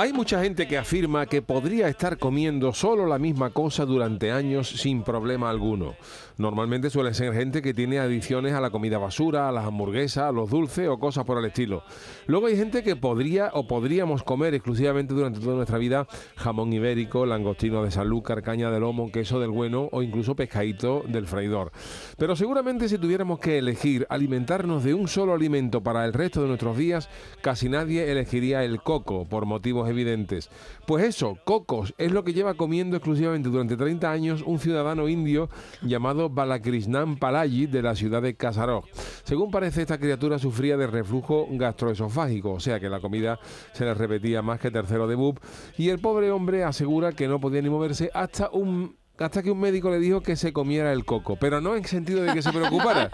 [0.00, 4.68] Hay mucha gente que afirma que podría estar comiendo solo la misma cosa durante años
[4.68, 5.96] sin problema alguno.
[6.36, 10.30] Normalmente suele ser gente que tiene adicciones a la comida basura, a las hamburguesas, a
[10.30, 11.82] los dulces o cosas por el estilo.
[12.28, 17.26] Luego hay gente que podría o podríamos comer exclusivamente durante toda nuestra vida jamón ibérico,
[17.26, 21.72] langostino de sanlúcar, caña de lomo, queso del bueno o incluso pescadito del freidor.
[22.16, 26.46] Pero seguramente si tuviéramos que elegir alimentarnos de un solo alimento para el resto de
[26.46, 27.08] nuestros días,
[27.40, 30.50] casi nadie elegiría el coco por motivos evidentes.
[30.86, 35.48] Pues eso, cocos, es lo que lleva comiendo exclusivamente durante 30 años un ciudadano indio
[35.82, 38.84] llamado Balakrishnam Palayi de la ciudad de Kasarog.
[39.24, 43.38] Según parece, esta criatura sufría de reflujo gastroesofágico, o sea que la comida
[43.72, 45.40] se le repetía más que tercero de bub,
[45.76, 49.60] y el pobre hombre asegura que no podía ni moverse hasta un hasta que un
[49.60, 52.52] médico le dijo que se comiera el coco, pero no en sentido de que se
[52.52, 53.10] preocupara,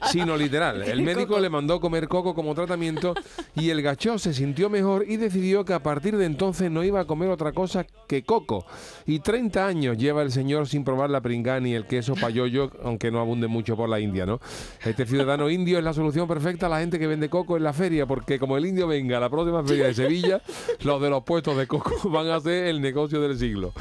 [0.10, 0.82] sino literal.
[0.82, 3.14] El médico le mandó comer coco como tratamiento
[3.54, 7.00] y el gachó se sintió mejor y decidió que a partir de entonces no iba
[7.00, 8.64] a comer otra cosa que coco.
[9.06, 13.10] Y 30 años lleva el señor sin probar la pringá ni el queso payoyo, aunque
[13.10, 14.40] no abunde mucho por la India, ¿no?
[14.84, 17.72] Este ciudadano indio es la solución perfecta a la gente que vende coco en la
[17.72, 20.42] feria, porque como el indio venga a la próxima feria de Sevilla,
[20.82, 23.72] los de los puestos de coco van a hacer el negocio del siglo.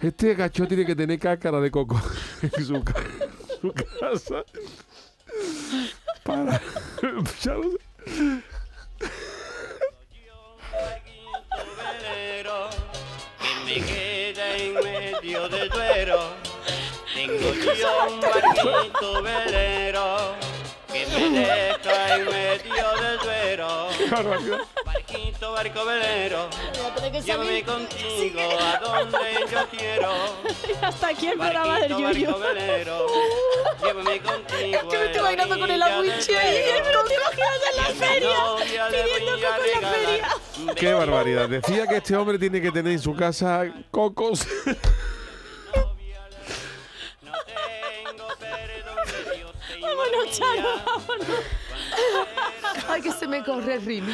[0.00, 2.00] Este gacho tiene que tener cáscara de coco
[2.42, 2.94] en su, ca-
[3.60, 4.44] su casa.
[6.22, 6.60] Para.
[7.40, 8.42] ya lo sé.
[13.64, 16.18] me queda en medio del duero.
[17.14, 20.34] Tengo yo un barquito velero
[20.92, 23.88] que me deja en medio del duero.
[25.08, 26.50] Barquito, barco velero,
[27.24, 29.18] llévame contigo a donde
[29.50, 30.10] yo quiero.
[30.82, 32.26] Hasta aquí el programa del Yuyo.
[32.32, 33.06] barco velero,
[33.84, 34.78] llévame contigo.
[34.78, 35.94] Es que me estoy bailando con el ahí.
[35.94, 36.12] duero.
[36.26, 38.30] Pero te imaginas en la feria.
[38.90, 40.28] Pidiendo coco en la feria.
[40.74, 41.48] Qué barbaridad.
[41.48, 44.44] Decía que este hombre tiene que tener en su casa cocos.
[47.22, 51.28] No tengo perdón de Dios y Vámonos, Charo, vámonos.
[52.88, 54.12] Ay, que se me corre el ritmo.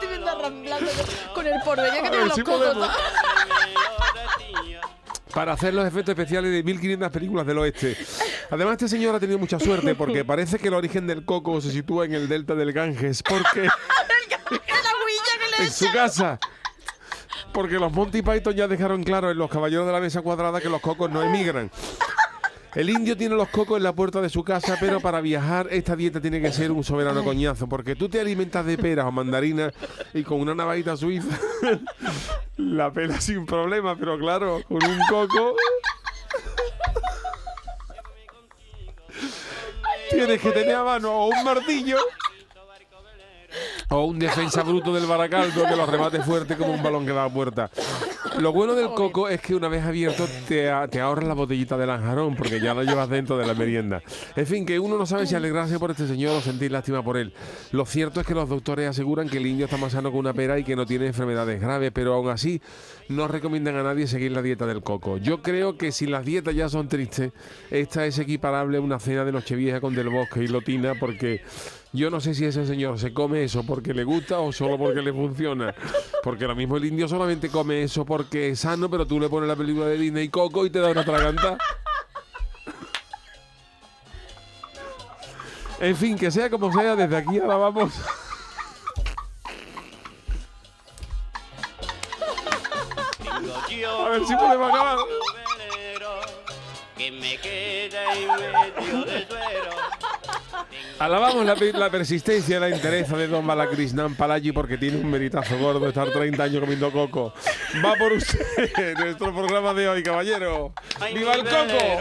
[0.00, 0.90] Estoy viendo arramblando
[1.34, 2.90] con el porvenir que ver los me lo decía.
[5.34, 7.96] para hacer los efectos especiales de 1500 películas del oeste.
[8.50, 11.70] Además, este señor ha tenido mucha suerte porque parece que el origen del coco se
[11.70, 13.68] sitúa en el delta del Ganges, porque
[15.58, 16.38] en su casa.
[17.52, 20.68] Porque los Monty Python ya dejaron claro en los caballeros de la mesa cuadrada que
[20.68, 21.70] los cocos no emigran.
[22.74, 25.96] El indio tiene los cocos en la puerta de su casa, pero para viajar esta
[25.96, 29.72] dieta tiene que ser un soberano coñazo, porque tú te alimentas de peras o mandarinas
[30.14, 31.38] y con una navajita suiza
[32.56, 35.56] la pela sin problema, pero claro, con un coco.
[40.10, 41.98] Tienes que tener a mano o un martillo
[43.90, 47.24] o un defensa bruto del Baracaldo que lo remate fuerte como un balón que da
[47.24, 47.70] a puerta.
[48.38, 51.86] Lo bueno del coco es que una vez abierto te, te ahorras la botellita de
[51.86, 54.00] lanjarón porque ya lo llevas dentro de la merienda.
[54.36, 57.16] En fin, que uno no sabe si alegrarse por este señor o sentir lástima por
[57.16, 57.34] él.
[57.72, 60.32] Lo cierto es que los doctores aseguran que el indio está más sano que una
[60.32, 62.62] pera y que no tiene enfermedades graves, pero aún así
[63.08, 65.16] no recomiendan a nadie seguir la dieta del coco.
[65.16, 67.32] Yo creo que si las dietas ya son tristes,
[67.72, 71.42] esta es equiparable a una cena de Nochevieja con Del Bosque y Lotina porque...
[71.92, 75.02] Yo no sé si ese señor se come eso porque le gusta o solo porque
[75.02, 75.74] le funciona.
[76.22, 79.48] Porque lo mismo el indio solamente come eso porque es sano, pero tú le pones
[79.48, 81.58] la película de Disney Coco y te da una traganta.
[85.80, 87.92] En fin, que sea como sea, desde aquí ahora vamos.
[93.88, 94.98] A ver si podemos acabar.
[101.00, 105.10] Alabamos la, pe- la persistencia y la entereza de Don Balakrishnam Palayi porque tiene un
[105.10, 107.32] meritazo gordo estar 30 años comiendo coco.
[107.82, 110.74] Va por usted, nuestro programa de hoy, caballero.
[111.00, 111.98] Ay, ¡Viva el coco!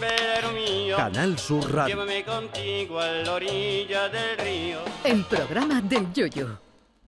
[0.00, 1.94] Velero mío, Canal Sur Radio.
[1.94, 4.78] llévame contigo a la orilla del río.
[5.04, 6.58] El programa del Yoyo.